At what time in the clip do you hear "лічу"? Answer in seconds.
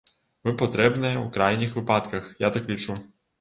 2.75-2.99